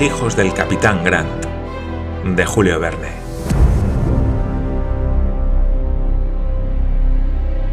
[0.00, 1.44] Hijos del capitán Grant,
[2.24, 3.08] de Julio Verne.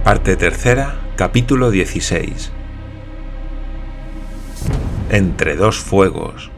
[0.03, 2.52] Parte tercera, capítulo 16.
[5.11, 6.49] Entre dos fuegos.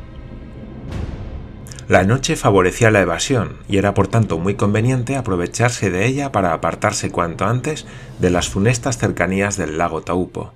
[1.90, 6.54] La noche favorecía la evasión y era por tanto muy conveniente aprovecharse de ella para
[6.54, 7.86] apartarse cuanto antes
[8.20, 10.54] de las funestas cercanías del lago Taupo.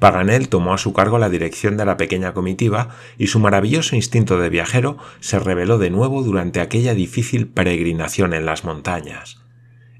[0.00, 4.38] Paganel tomó a su cargo la dirección de la pequeña comitiva y su maravilloso instinto
[4.38, 9.42] de viajero se reveló de nuevo durante aquella difícil peregrinación en las montañas.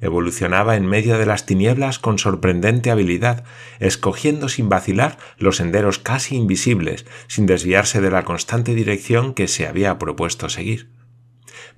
[0.00, 3.44] Evolucionaba en medio de las tinieblas con sorprendente habilidad,
[3.78, 9.66] escogiendo sin vacilar los senderos casi invisibles, sin desviarse de la constante dirección que se
[9.66, 10.88] había propuesto seguir.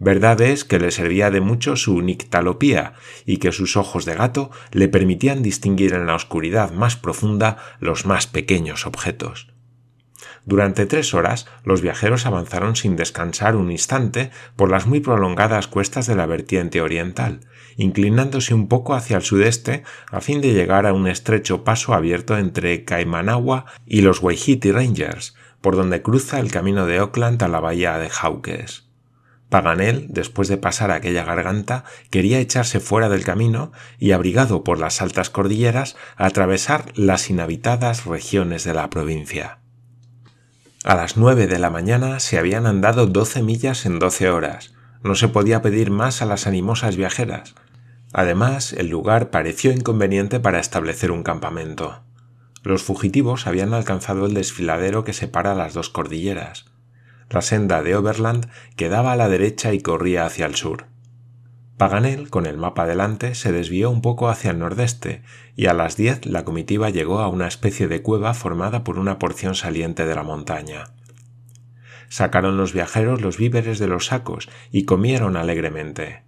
[0.05, 4.51] Verdad es que le servía de mucho su nictalopía y que sus ojos de gato
[4.73, 9.53] le permitían distinguir en la oscuridad más profunda los más pequeños objetos.
[10.45, 16.09] Durante tres horas los viajeros avanzaron sin descansar un instante por las muy prolongadas cuestas
[16.09, 20.95] de la vertiente oriental, inclinándose un poco hacia el sudeste a fin de llegar a
[20.95, 26.87] un estrecho paso abierto entre Caimanagua y los Waihiti Rangers, por donde cruza el camino
[26.87, 28.92] de Auckland a la bahía de Hawkes.
[29.53, 35.03] Paganel, después de pasar aquella garganta, quería echarse fuera del camino y, abrigado por las
[35.03, 39.59] altas cordilleras, atravesar las inhabitadas regiones de la provincia.
[40.85, 44.73] A las nueve de la mañana se habían andado doce millas en doce horas.
[45.05, 47.55] No se podía pedir más a las animosas viajeras.
[48.15, 52.03] Además, el lugar pareció inconveniente para establecer un campamento.
[52.63, 56.72] Los fugitivos habían alcanzado el desfiladero que separa las dos cordilleras.
[57.33, 60.85] La senda de Overland quedaba a la derecha y corría hacia el sur.
[61.79, 65.23] Paganel, con el mapa delante, se desvió un poco hacia el nordeste,
[65.57, 69.19] y a las diez la comitiva llegó a una especie de cueva formada por una
[69.19, 70.93] porción saliente de la montaña.
[72.11, 76.25] Sacaron los viajeros los víveres de los sacos y comieron alegremente.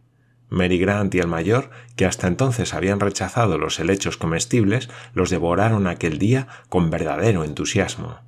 [0.49, 5.87] Mary Grant y el mayor, que hasta entonces habían rechazado los helechos comestibles, los devoraron
[5.87, 8.21] aquel día con verdadero entusiasmo.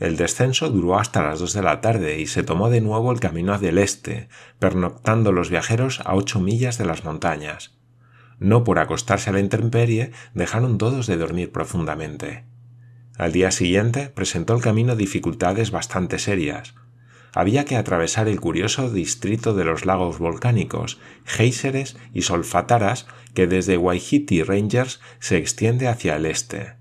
[0.00, 3.20] El descenso duró hasta las dos de la tarde y se tomó de nuevo el
[3.20, 4.28] camino hacia el este,
[4.58, 7.76] pernoctando los viajeros a ocho millas de las montañas.
[8.38, 12.44] No por acostarse a la intemperie dejaron todos de dormir profundamente.
[13.16, 16.74] Al día siguiente presentó el camino dificultades bastante serias.
[17.32, 23.76] Había que atravesar el curioso distrito de los lagos volcánicos, géiseres y solfataras que desde
[23.76, 26.74] Waihiti Rangers se extiende hacia el este.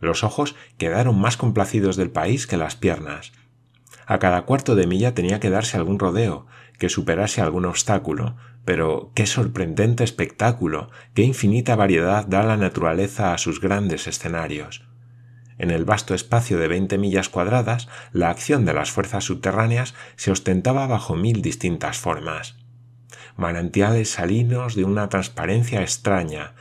[0.00, 3.32] Los ojos quedaron más complacidos del país que las piernas.
[4.06, 6.46] A cada cuarto de milla tenía que darse algún rodeo,
[6.78, 13.38] que superase algún obstáculo, pero qué sorprendente espectáculo, qué infinita variedad da la naturaleza a
[13.38, 14.86] sus grandes escenarios.
[15.58, 20.30] En el vasto espacio de veinte millas cuadradas, la acción de las fuerzas subterráneas se
[20.30, 22.56] ostentaba bajo mil distintas formas.
[23.36, 26.54] Manantiales salinos de una transparencia extraña,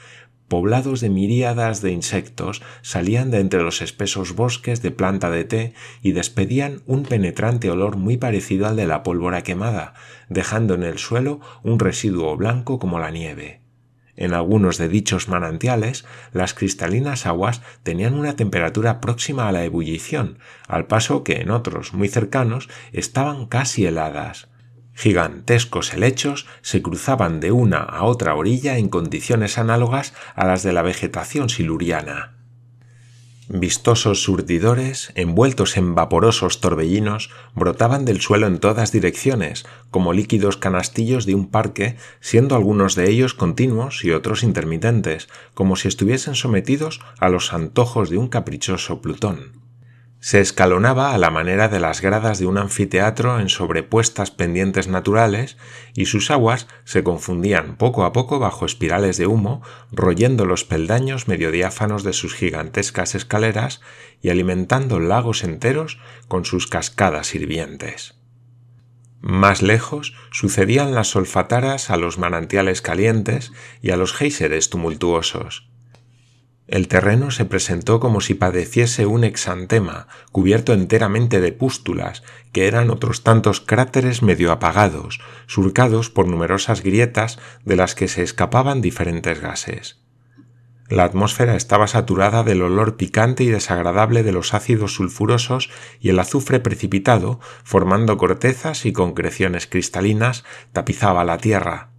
[0.47, 5.73] poblados de miríadas de insectos salían de entre los espesos bosques de planta de té
[6.01, 9.93] y despedían un penetrante olor muy parecido al de la pólvora quemada,
[10.29, 13.61] dejando en el suelo un residuo blanco como la nieve.
[14.17, 16.03] En algunos de dichos manantiales,
[16.33, 21.93] las cristalinas aguas tenían una temperatura próxima a la ebullición, al paso que en otros
[21.93, 24.49] muy cercanos estaban casi heladas.
[24.97, 30.73] Gigantescos helechos se cruzaban de una a otra orilla en condiciones análogas a las de
[30.73, 32.33] la vegetación siluriana.
[33.47, 41.27] Vistosos surdidores, envueltos en vaporosos torbellinos, brotaban del suelo en todas direcciones, como líquidos canastillos
[41.27, 47.01] de un parque, siendo algunos de ellos continuos y otros intermitentes, como si estuviesen sometidos
[47.19, 49.66] a los antojos de un caprichoso Plutón.
[50.27, 55.55] Se escalonaba a la manera de las gradas de un anfiteatro en sobrepuestas pendientes naturales
[55.93, 61.29] y sus aguas se confundían poco a poco bajo espirales de humo, royendo los peldaños
[61.29, 63.79] medio diáfanos de sus gigantescas escaleras
[64.21, 65.97] y alimentando lagos enteros
[66.27, 68.19] con sus cascadas hirvientes.
[69.21, 75.69] Más lejos sucedían las solfataras a los manantiales calientes y a los géiseres tumultuosos.
[76.67, 82.89] El terreno se presentó como si padeciese un exantema, cubierto enteramente de pústulas, que eran
[82.89, 89.39] otros tantos cráteres medio apagados, surcados por numerosas grietas de las que se escapaban diferentes
[89.39, 90.01] gases.
[90.89, 95.69] La atmósfera estaba saturada del olor picante y desagradable de los ácidos sulfurosos
[95.99, 101.91] y el azufre precipitado, formando cortezas y concreciones cristalinas, tapizaba la tierra.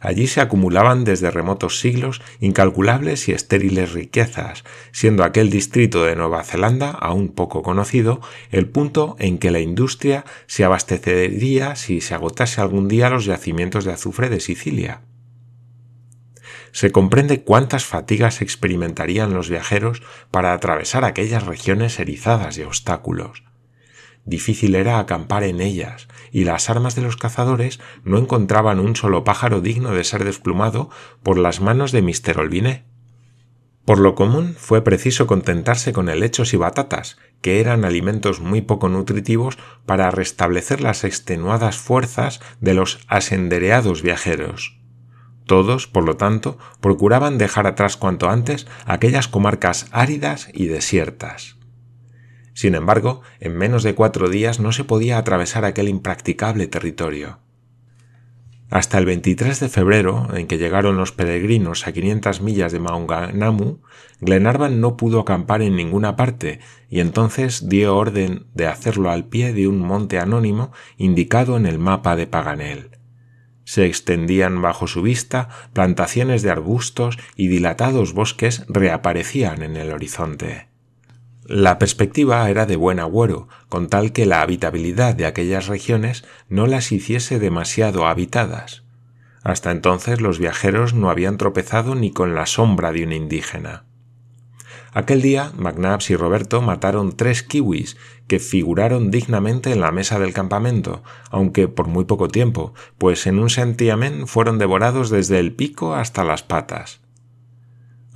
[0.00, 6.42] Allí se acumulaban desde remotos siglos incalculables y estériles riquezas, siendo aquel distrito de Nueva
[6.42, 12.62] Zelanda, aún poco conocido, el punto en que la industria se abastecería si se agotase
[12.62, 15.02] algún día los yacimientos de azufre de Sicilia.
[16.72, 23.42] Se comprende cuántas fatigas experimentarían los viajeros para atravesar aquellas regiones erizadas de obstáculos,
[24.24, 29.24] Difícil era acampar en ellas, y las armas de los cazadores no encontraban un solo
[29.24, 30.90] pájaro digno de ser desplumado
[31.22, 32.38] por las manos de Mr.
[32.38, 32.84] Olviné.
[33.84, 38.88] Por lo común fue preciso contentarse con helechos y batatas, que eran alimentos muy poco
[38.88, 44.78] nutritivos para restablecer las extenuadas fuerzas de los asendereados viajeros.
[45.46, 51.59] Todos, por lo tanto, procuraban dejar atrás cuanto antes aquellas comarcas áridas y desiertas.
[52.54, 57.38] Sin embargo, en menos de cuatro días no se podía atravesar aquel impracticable territorio.
[58.70, 63.80] Hasta el 23 de febrero, en que llegaron los peregrinos a 500 millas de Maunganamu,
[64.20, 69.52] Glenarvan no pudo acampar en ninguna parte y entonces dio orden de hacerlo al pie
[69.52, 72.90] de un monte anónimo indicado en el mapa de Paganel.
[73.64, 80.69] Se extendían bajo su vista plantaciones de arbustos y dilatados bosques reaparecían en el horizonte.
[81.52, 86.68] La perspectiva era de buen agüero, con tal que la habitabilidad de aquellas regiones no
[86.68, 88.84] las hiciese demasiado habitadas.
[89.42, 93.82] Hasta entonces los viajeros no habían tropezado ni con la sombra de un indígena.
[94.92, 97.96] Aquel día, McNabbs y Roberto mataron tres kiwis
[98.28, 103.40] que figuraron dignamente en la mesa del campamento, aunque por muy poco tiempo, pues en
[103.40, 107.00] un santiamén fueron devorados desde el pico hasta las patas.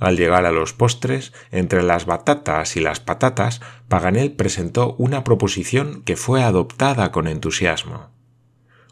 [0.05, 6.03] Al llegar a los postres, entre las batatas y las patatas, Paganel presentó una proposición
[6.03, 8.11] que fue adoptada con entusiasmo.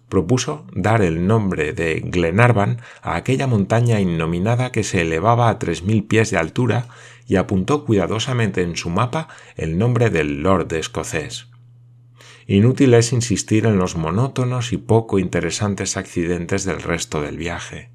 [0.10, 5.84] Propuso dar el nombre de Glenarvan a aquella montaña innominada que se elevaba a tres
[5.84, 6.88] mil pies de altura
[7.28, 11.46] y apuntó cuidadosamente en su mapa el nombre del Lord escocés.
[12.48, 17.93] Inútil es insistir en los monótonos y poco interesantes accidentes del resto del viaje.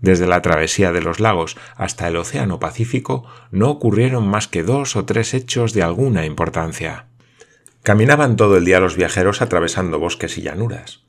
[0.00, 4.96] Desde la travesía de los lagos hasta el Océano Pacífico no ocurrieron más que dos
[4.96, 7.06] o tres hechos de alguna importancia.
[7.82, 11.00] Caminaban todo el día los viajeros atravesando bosques y llanuras.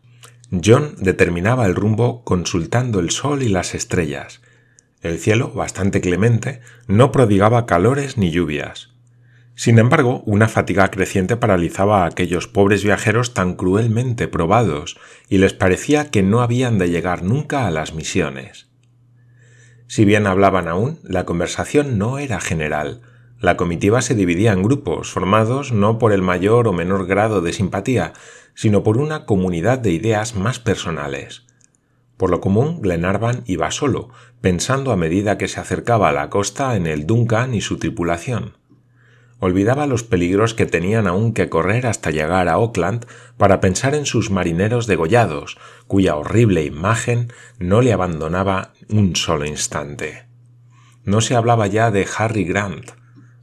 [0.64, 4.42] John determinaba el rumbo consultando el sol y las estrellas.
[5.02, 8.90] El cielo, bastante clemente, no prodigaba calores ni lluvias.
[9.54, 14.98] Sin embargo, una fatiga creciente paralizaba a aquellos pobres viajeros tan cruelmente probados,
[15.28, 18.69] y les parecía que no habían de llegar nunca a las misiones.
[19.90, 23.02] Si bien hablaban aún, la conversación no era general.
[23.40, 27.54] La comitiva se dividía en grupos, formados no por el mayor o menor grado de
[27.54, 28.14] simpatía,
[28.54, 31.48] sino por una comunidad de ideas más personales.
[32.18, 34.10] Por lo común, Glenarvan iba solo,
[34.42, 38.60] pensando a medida que se acercaba a la costa en el Duncan y su tripulación
[39.40, 43.06] olvidaba los peligros que tenían aún que correr hasta llegar a Auckland
[43.38, 45.58] para pensar en sus marineros degollados,
[45.88, 50.26] cuya horrible imagen no le abandonaba un solo instante.
[51.06, 52.92] No se hablaba ya de Harry Grant.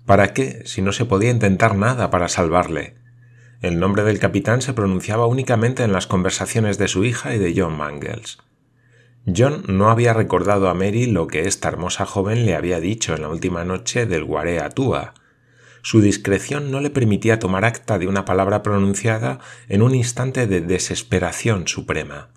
[0.05, 2.95] ¿Para qué si no se podía intentar nada para salvarle?
[3.63, 7.55] El nombre del capitán se pronunciaba únicamente en las conversaciones de su hija y de
[7.57, 8.39] John Mangles.
[9.35, 13.23] John no había recordado a Mary lo que esta hermosa joven le había dicho en
[13.23, 15.15] la última noche del Guaré Atua,
[15.87, 19.39] su discreción no le permitía tomar acta de una palabra pronunciada
[19.69, 22.31] en un instante de desesperación suprema.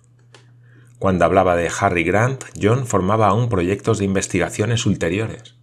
[1.00, 5.56] Cuando hablaba de Harry Grant, John formaba aún proyectos de investigaciones ulteriores.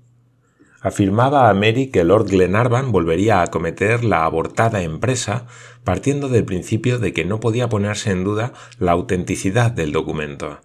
[0.82, 5.46] Afirmaba a Mary que Lord Glenarvan volvería a acometer la abortada empresa
[5.86, 10.60] partiendo del principio de que no podía ponerse en duda la autenticidad del documento.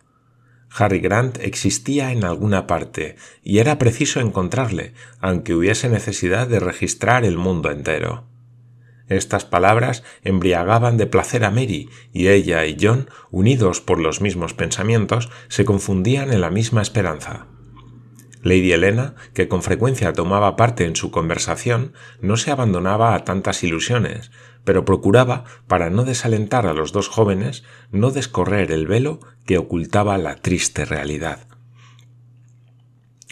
[0.76, 7.24] Harry Grant existía en alguna parte, y era preciso encontrarle, aunque hubiese necesidad de registrar
[7.24, 8.24] el mundo entero.
[9.08, 14.54] Estas palabras embriagaban de placer a Mary, y ella y John, unidos por los mismos
[14.54, 17.51] pensamientos, se confundían en la misma esperanza.
[18.42, 23.62] Lady Helena, que con frecuencia tomaba parte en su conversación, no se abandonaba a tantas
[23.62, 24.30] ilusiones,
[24.64, 30.18] pero procuraba, para no desalentar a los dos jóvenes, no descorrer el velo que ocultaba
[30.18, 31.46] la triste realidad.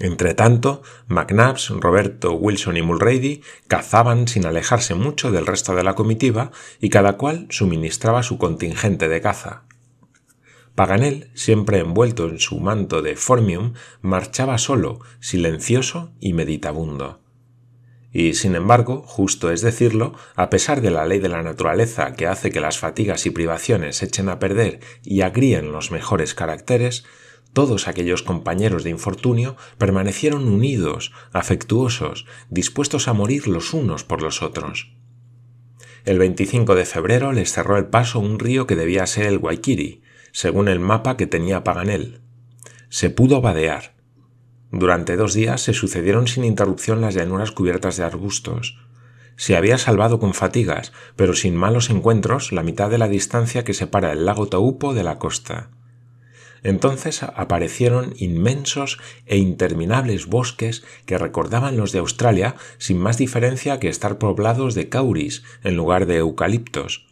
[0.00, 6.52] Entretanto, McNabbs, Roberto, Wilson y Mulrady cazaban sin alejarse mucho del resto de la comitiva
[6.80, 9.64] y cada cual suministraba su contingente de caza.
[10.80, 17.20] Paganel, siempre envuelto en su manto de formium, marchaba solo, silencioso y meditabundo.
[18.14, 22.26] Y, sin embargo, justo es decirlo, a pesar de la ley de la naturaleza que
[22.26, 27.04] hace que las fatigas y privaciones echen a perder y agríen los mejores caracteres,
[27.52, 34.40] todos aquellos compañeros de infortunio permanecieron unidos, afectuosos, dispuestos a morir los unos por los
[34.40, 34.94] otros.
[36.06, 40.00] El 25 de febrero les cerró el paso un río que debía ser el Guayquiri,
[40.32, 42.20] según el mapa que tenía Paganel.
[42.88, 43.94] Se pudo vadear.
[44.72, 48.78] Durante dos días se sucedieron sin interrupción las llanuras cubiertas de arbustos.
[49.36, 53.74] Se había salvado con fatigas, pero sin malos encuentros, la mitad de la distancia que
[53.74, 55.70] separa el lago Taupo de la costa.
[56.62, 63.88] Entonces aparecieron inmensos e interminables bosques que recordaban los de Australia sin más diferencia que
[63.88, 67.09] estar poblados de cauris en lugar de eucaliptos.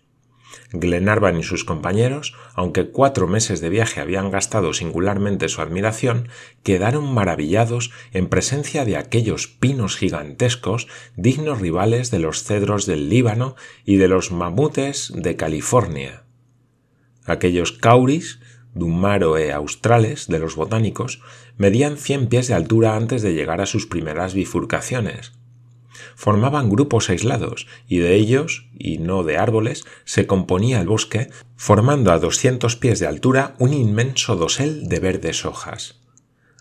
[0.73, 6.29] Glenarvan y sus compañeros, aunque cuatro meses de viaje habían gastado singularmente su admiración,
[6.63, 13.57] quedaron maravillados en presencia de aquellos pinos gigantescos, dignos rivales de los cedros del Líbano
[13.85, 16.25] y de los mamutes de California.
[17.27, 18.41] Aquellos cauris
[18.75, 21.21] Dumaroe australes de los botánicos
[21.57, 25.38] medían 100 pies de altura antes de llegar a sus primeras bifurcaciones.
[26.19, 32.11] Formaban grupos aislados y de ellos, y no de árboles, se componía el bosque, formando
[32.11, 36.01] a 200 pies de altura un inmenso dosel de verdes hojas.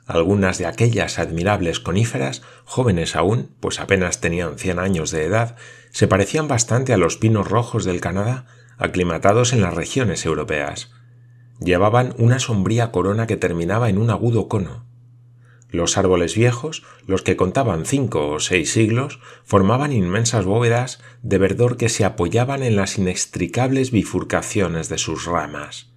[0.05, 5.55] Algunas de aquellas admirables coníferas, jóvenes aún, pues apenas tenían 100 años de edad,
[5.89, 8.45] se parecían bastante a los pinos rojos del Canadá,
[8.77, 10.91] aclimatados en las regiones europeas.
[11.59, 14.86] Llevaban una sombría corona que terminaba en un agudo cono.
[15.69, 21.75] Los árboles viejos, los que contaban cinco o seis siglos, formaban inmensas bóvedas de verdor
[21.75, 25.91] que se apoyaban en las inextricables bifurcaciones de sus ramas.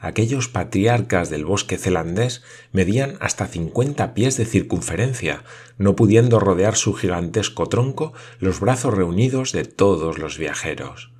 [0.00, 5.44] Aquellos patriarcas del bosque celandés medían hasta cincuenta pies de circunferencia,
[5.78, 11.11] no pudiendo rodear su gigantesco tronco los brazos reunidos de todos los viajeros.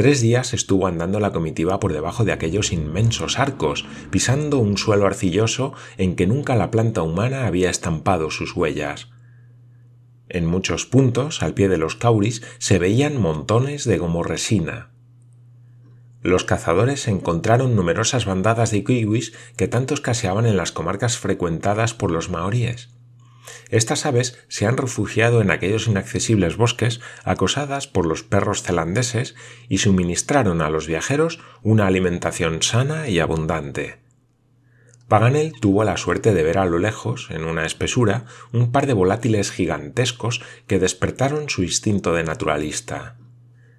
[0.00, 5.06] Tres días estuvo andando la comitiva por debajo de aquellos inmensos arcos, pisando un suelo
[5.06, 9.10] arcilloso en que nunca la planta humana había estampado sus huellas.
[10.30, 14.88] En muchos puntos, al pie de los cauris, se veían montones de gomorresina.
[16.22, 22.10] Los cazadores encontraron numerosas bandadas de kiwis que tanto escaseaban en las comarcas frecuentadas por
[22.10, 22.88] los maoríes.
[23.70, 29.34] Estas aves se han refugiado en aquellos inaccesibles bosques acosadas por los perros zelandeses
[29.68, 33.98] y suministraron a los viajeros una alimentación sana y abundante.
[35.10, 38.92] Paganel tuvo la suerte de ver a lo lejos, en una espesura, un par de
[38.92, 43.16] volátiles gigantescos que despertaron su instinto de naturalista.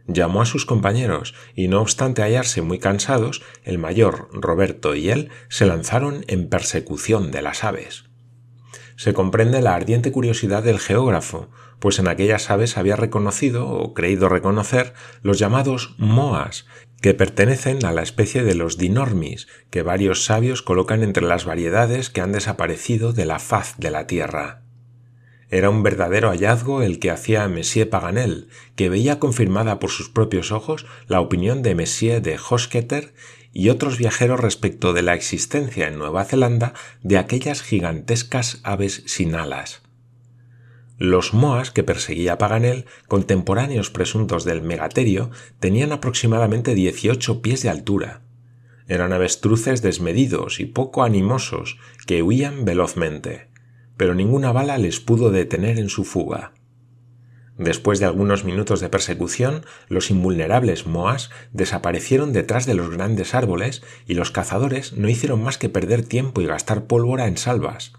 [0.08, 5.30] Llamó a sus compañeros y no obstante hallarse muy cansados, el mayor Roberto y él
[5.48, 8.11] se lanzaron en persecución de las aves
[9.02, 14.30] se comprende la ardiente curiosidad del geógrafo, pues en aquellas aves había reconocido o creído
[14.30, 14.94] reconocer
[15.24, 16.68] los llamados moas,
[17.02, 22.12] que pertenecen a la especie de los dinormis, que varios sabios colocan entre las variedades
[22.12, 24.62] que han desaparecido de la faz de la Tierra.
[25.50, 30.52] Era un verdadero hallazgo el que hacía Messier Paganel, que veía confirmada por sus propios
[30.52, 33.16] ojos la opinión de Messier de Hosketer
[33.54, 39.36] y otros viajeros respecto de la existencia en Nueva Zelanda de aquellas gigantescas aves sin
[39.36, 39.82] alas.
[40.98, 48.22] Los moas que perseguía Paganel, contemporáneos presuntos del megaterio, tenían aproximadamente 18 pies de altura.
[48.88, 53.48] Eran avestruces desmedidos y poco animosos que huían velozmente,
[53.98, 56.54] pero ninguna bala les pudo detener en su fuga.
[57.58, 63.84] Después de algunos minutos de persecución, los invulnerables moas desaparecieron detrás de los grandes árboles
[64.08, 67.94] y los cazadores no hicieron más que perder tiempo y gastar pólvora en salvas.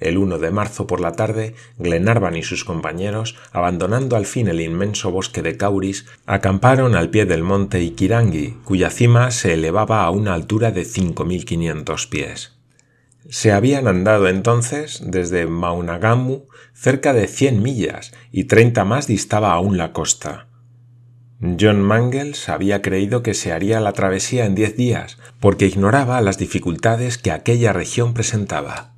[0.00, 4.60] El 1 de marzo por la tarde, Glenarvan y sus compañeros, abandonando al fin el
[4.60, 10.10] inmenso bosque de Cauris, acamparon al pie del monte Ikirangi, cuya cima se elevaba a
[10.10, 12.58] una altura de 5.500 pies.
[13.28, 16.46] Se habían andado entonces desde Maunagamu
[16.78, 20.46] cerca de cien millas y treinta más distaba aún la costa.
[21.40, 26.38] John Mangles había creído que se haría la travesía en diez días, porque ignoraba las
[26.38, 28.94] dificultades que aquella región presentaba.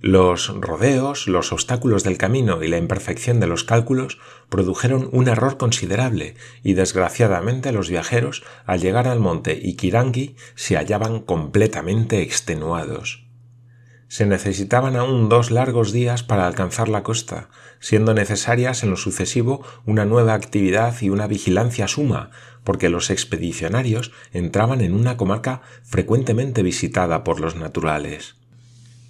[0.00, 4.18] Los rodeos, los obstáculos del camino y la imperfección de los cálculos
[4.48, 6.34] produjeron un error considerable
[6.64, 13.29] y desgraciadamente los viajeros, al llegar al monte Ikirangi, se hallaban completamente extenuados.
[14.10, 17.48] Se necesitaban aún dos largos días para alcanzar la costa,
[17.78, 22.32] siendo necesarias en lo sucesivo una nueva actividad y una vigilancia suma,
[22.64, 28.34] porque los expedicionarios entraban en una comarca frecuentemente visitada por los naturales.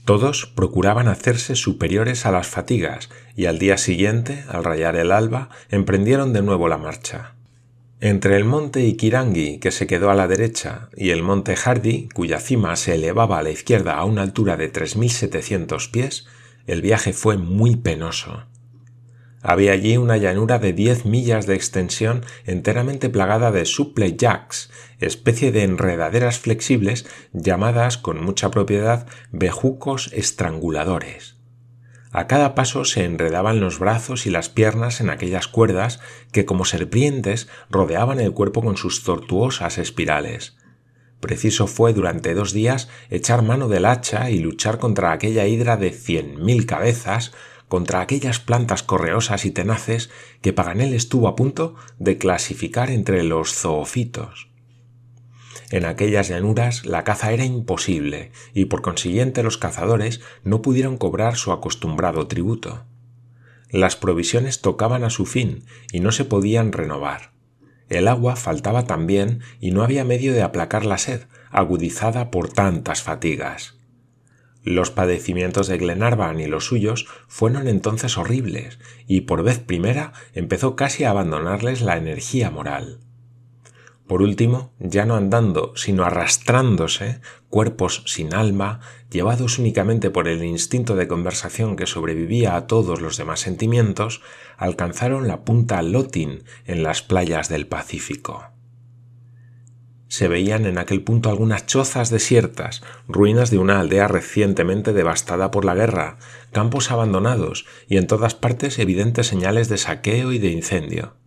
[0.04, 5.48] Todos procuraban hacerse superiores a las fatigas y al día siguiente, al rayar el alba,
[5.70, 7.36] emprendieron de nuevo la marcha.
[8.02, 12.40] Entre el monte Ikirangi, que se quedó a la derecha, y el monte Hardy, cuya
[12.40, 16.26] cima se elevaba a la izquierda a una altura de 3.700 pies,
[16.66, 18.46] el viaje fue muy penoso.
[19.42, 25.52] Había allí una llanura de 10 millas de extensión enteramente plagada de supple jacks, especie
[25.52, 27.04] de enredaderas flexibles
[27.34, 31.39] llamadas con mucha propiedad bejucos estranguladores.
[32.12, 36.00] A cada paso se enredaban los brazos y las piernas en aquellas cuerdas
[36.32, 40.56] que como serpientes rodeaban el cuerpo con sus tortuosas espirales.
[41.20, 45.92] Preciso fue durante dos días echar mano del hacha y luchar contra aquella hidra de
[45.92, 47.32] cien mil cabezas,
[47.68, 50.10] contra aquellas plantas correosas y tenaces
[50.42, 54.49] que Paganel estuvo a punto de clasificar entre los zoofitos.
[55.70, 61.36] En aquellas llanuras la caza era imposible y por consiguiente los cazadores no pudieron cobrar
[61.36, 62.84] su acostumbrado tributo.
[63.70, 67.30] Las provisiones tocaban a su fin y no se podían renovar.
[67.88, 73.02] El agua faltaba también y no había medio de aplacar la sed, agudizada por tantas
[73.02, 73.76] fatigas.
[74.62, 80.76] Los padecimientos de Glenarvan y los suyos fueron entonces horribles, y por vez primera empezó
[80.76, 83.00] casi a abandonarles la energía moral.
[84.10, 90.96] Por último, ya no andando, sino arrastrándose, cuerpos sin alma, llevados únicamente por el instinto
[90.96, 94.20] de conversación que sobrevivía a todos los demás sentimientos,
[94.56, 98.48] alcanzaron la punta Lotin en las playas del Pacífico.
[100.08, 105.64] Se veían en aquel punto algunas chozas desiertas, ruinas de una aldea recientemente devastada por
[105.64, 106.18] la guerra,
[106.50, 111.19] campos abandonados y en todas partes evidentes señales de saqueo y de incendio.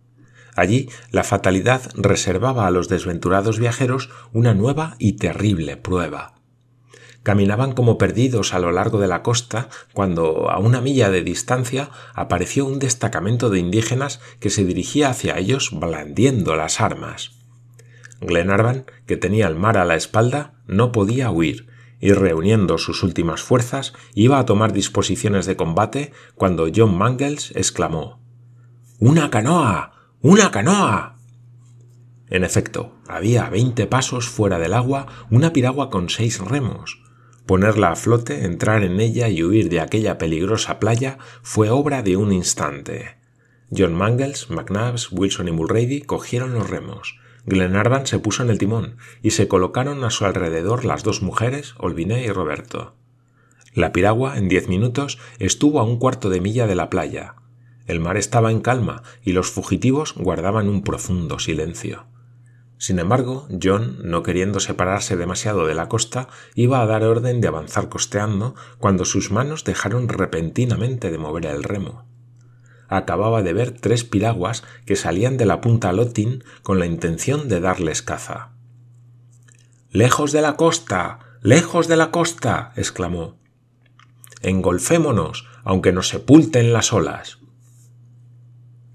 [0.56, 6.34] Allí la fatalidad reservaba a los desventurados viajeros una nueva y terrible prueba.
[7.22, 11.88] Caminaban como perdidos a lo largo de la costa cuando, a una milla de distancia,
[12.14, 17.32] apareció un destacamento de indígenas que se dirigía hacia ellos blandiendo las armas.
[18.20, 21.66] Glenarvan, que tenía el mar a la espalda, no podía huir,
[21.98, 28.20] y reuniendo sus últimas fuerzas iba a tomar disposiciones de combate cuando John Mangles exclamó
[28.98, 29.93] ¡Una canoa!
[30.26, 31.18] ¡Una canoa!
[32.30, 37.02] En efecto, había a veinte pasos fuera del agua una piragua con seis remos.
[37.44, 42.16] Ponerla a flote, entrar en ella y huir de aquella peligrosa playa fue obra de
[42.16, 43.18] un instante.
[43.70, 47.18] John Mangles, McNabbs, Wilson y Mulrady cogieron los remos.
[47.44, 51.74] Glenarvan se puso en el timón y se colocaron a su alrededor las dos mujeres,
[51.76, 52.94] Olviné y Roberto.
[53.74, 57.34] La piragua, en diez minutos, estuvo a un cuarto de milla de la playa.
[57.86, 62.06] El mar estaba en calma y los fugitivos guardaban un profundo silencio.
[62.78, 67.48] Sin embargo, John, no queriendo separarse demasiado de la costa, iba a dar orden de
[67.48, 72.06] avanzar costeando cuando sus manos dejaron repentinamente de mover el remo.
[72.88, 77.60] Acababa de ver tres piraguas que salían de la punta Lotin con la intención de
[77.60, 78.50] darles caza.
[79.90, 81.20] Lejos de la costa.
[81.42, 82.72] lejos de la costa.
[82.76, 83.38] exclamó.
[84.42, 87.38] Engolfémonos, aunque nos sepulten las olas.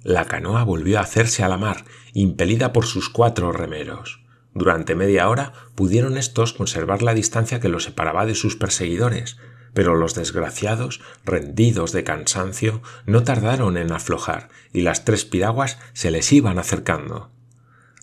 [0.04, 1.84] La canoa volvió a hacerse a la mar,
[2.14, 4.24] impelida por sus cuatro remeros.
[4.54, 9.38] Durante media hora pudieron éstos conservar la distancia que los separaba de sus perseguidores,
[9.74, 16.12] pero los desgraciados, rendidos de cansancio, no tardaron en aflojar, y las tres piraguas se
[16.12, 17.32] les iban acercando.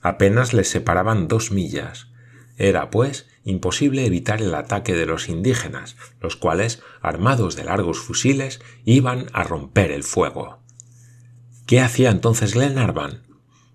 [0.02, 2.08] Apenas les separaban dos millas.
[2.58, 8.60] Era, pues, imposible evitar el ataque de los indígenas, los cuales, armados de largos fusiles,
[8.84, 10.60] iban a romper el fuego.
[11.66, 13.22] ¿Qué hacía entonces Glenarvan?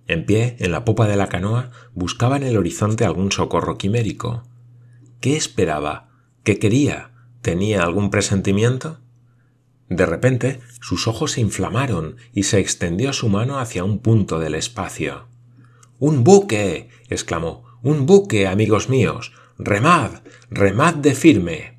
[0.08, 4.44] En pie, en la popa de la canoa, buscaba en el horizonte algún socorro quimérico.
[5.20, 6.10] ¿Qué esperaba?
[6.44, 7.12] ¿Qué quería?
[7.42, 9.00] ¿Tenía algún presentimiento?
[9.90, 14.56] De repente, sus ojos se inflamaron y se extendió su mano hacia un punto del
[14.56, 15.28] espacio.
[16.00, 16.88] ¡Un buque!
[17.10, 17.66] exclamó.
[17.84, 19.34] ¡Un buque, amigos míos!
[19.58, 20.22] ¡Remad!
[20.50, 21.78] ¡Remad de firme!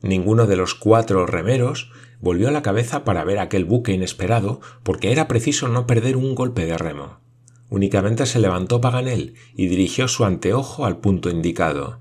[0.00, 1.92] Ninguno de los cuatro remeros
[2.24, 6.64] volvió la cabeza para ver aquel buque inesperado, porque era preciso no perder un golpe
[6.64, 7.20] de remo.
[7.68, 12.00] Únicamente se levantó Paganel y dirigió su anteojo al punto indicado.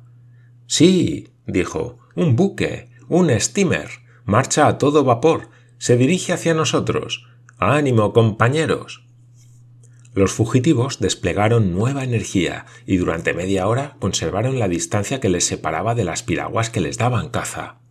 [0.65, 3.89] Sí, dijo, un buque, un steamer,
[4.23, 7.27] marcha a todo vapor, se dirige hacia nosotros.
[7.57, 9.05] ánimo, compañeros.
[10.13, 15.95] Los fugitivos desplegaron nueva energía y durante media hora conservaron la distancia que les separaba
[15.95, 17.82] de las piraguas que les daban caza.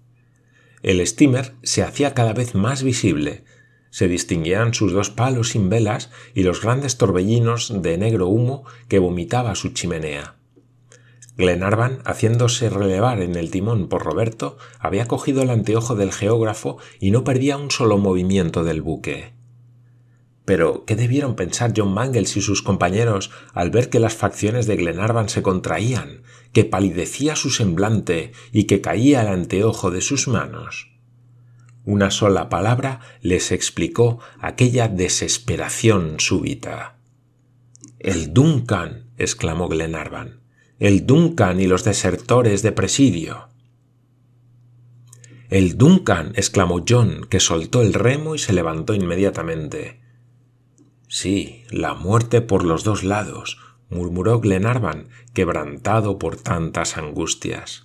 [0.82, 3.44] El steamer se hacía cada vez más visible.
[3.90, 8.98] Se distinguían sus dos palos sin velas y los grandes torbellinos de negro humo que
[8.98, 10.36] vomitaba su chimenea.
[11.36, 17.10] Glenarvan, haciéndose relevar en el timón por Roberto, había cogido el anteojo del geógrafo y
[17.10, 19.32] no perdía un solo movimiento del buque.
[20.44, 24.76] Pero, ¿qué debieron pensar John Mangles y sus compañeros al ver que las facciones de
[24.76, 30.88] Glenarvan se contraían, que palidecía su semblante y que caía el anteojo de sus manos?
[31.84, 36.98] Una sola palabra les explicó aquella desesperación súbita.
[37.98, 40.42] El Duncan, exclamó Glenarvan.
[40.78, 43.48] El Duncan y los desertores de presidio.
[45.50, 50.01] El Duncan, exclamó John, que soltó el remo y se levantó inmediatamente.
[51.14, 53.58] Sí, la muerte por los dos lados,
[53.90, 57.84] murmuró Glenarvan, quebrantado por tantas angustias.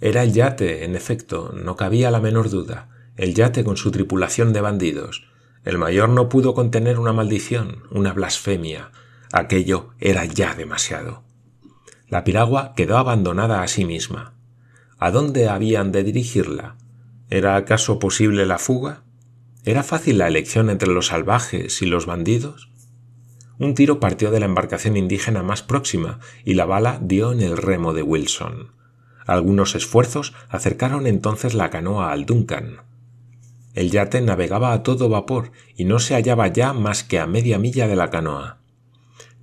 [0.00, 4.54] Era el yate, en efecto, no cabía la menor duda, el yate con su tripulación
[4.54, 5.28] de bandidos.
[5.62, 8.92] El mayor no pudo contener una maldición, una blasfemia.
[9.30, 11.22] Aquello era ya demasiado.
[12.08, 14.32] La piragua quedó abandonada a sí misma.
[14.96, 16.76] ¿A dónde habían de dirigirla?
[17.28, 19.02] ¿Era acaso posible la fuga?
[19.66, 22.70] ¿Era fácil la elección entre los salvajes y los bandidos?
[23.58, 27.56] Un tiro partió de la embarcación indígena más próxima y la bala dio en el
[27.56, 28.70] remo de Wilson.
[29.26, 32.82] Algunos esfuerzos acercaron entonces la canoa al Duncan.
[33.74, 37.58] El yate navegaba a todo vapor y no se hallaba ya más que a media
[37.58, 38.58] milla de la canoa.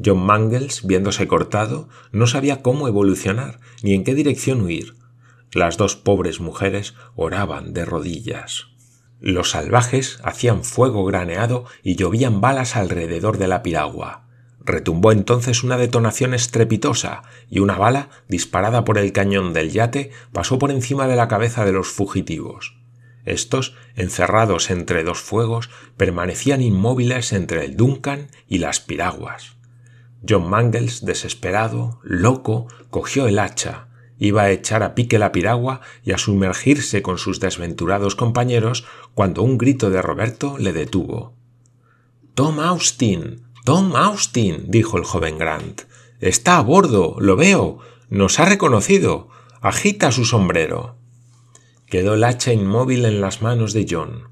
[0.04, 4.96] John Mangles, viéndose cortado, no sabía cómo evolucionar ni en qué dirección huir.
[5.52, 8.73] Las dos pobres mujeres oraban de rodillas.
[9.26, 14.28] Los salvajes hacían fuego graneado y llovían balas alrededor de la piragua.
[14.60, 20.60] Retumbó entonces una detonación estrepitosa y una bala, disparada por el cañón del yate, pasó
[20.60, 22.76] por encima de la cabeza de los fugitivos.
[23.24, 29.56] Estos, encerrados entre dos fuegos, permanecían inmóviles entre el Duncan y las piraguas.
[30.28, 33.88] John Mangles, desesperado, loco, cogió el hacha,
[34.24, 39.44] Iba a echar a pique la piragua y a sumergirse con sus desventurados compañeros cuando
[39.44, 41.34] un grito de Roberto le detuvo.
[42.34, 43.44] Tom Austin.
[43.66, 44.66] Tom Austin.
[44.68, 45.84] dijo el joven Grant.
[46.20, 47.16] Está a bordo.
[47.20, 47.80] lo veo.
[48.10, 49.30] Nos ha reconocido.
[49.62, 50.98] agita su sombrero.
[51.86, 54.30] Quedó el hacha inmóvil en las manos de John.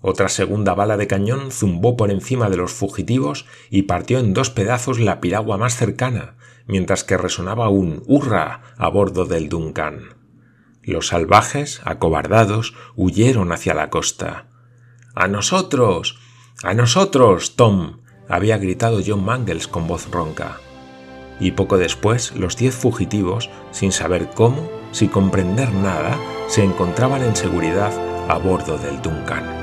[0.00, 4.48] Otra segunda bala de cañón zumbó por encima de los fugitivos y partió en dos
[4.48, 10.19] pedazos la piragua más cercana, mientras que resonaba un hurra a bordo del Duncan.
[10.90, 14.46] Los salvajes, acobardados, huyeron hacia la costa.
[15.14, 16.18] ¡A nosotros!
[16.64, 18.00] ¡A nosotros, Tom!
[18.28, 20.58] había gritado John Mangles con voz ronca.
[21.38, 27.36] Y poco después los diez fugitivos, sin saber cómo, sin comprender nada, se encontraban en
[27.36, 27.92] seguridad
[28.28, 29.59] a bordo del Duncan.